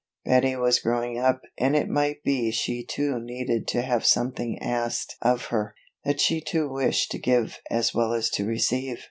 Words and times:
Betty 0.25 0.55
was 0.55 0.79
growing 0.79 1.19
up 1.19 1.43
and 1.59 1.75
it 1.75 1.87
might 1.87 2.23
be 2.23 2.49
she 2.49 2.83
too 2.83 3.19
needed 3.19 3.67
to 3.67 3.83
have 3.83 4.03
something 4.03 4.57
asked 4.59 5.15
of 5.21 5.45
her, 5.53 5.75
that 6.03 6.19
she 6.19 6.41
too 6.41 6.67
wished 6.67 7.11
to 7.11 7.19
give 7.19 7.59
as 7.69 7.93
well 7.93 8.11
as 8.11 8.31
to 8.31 8.43
receive. 8.45 8.97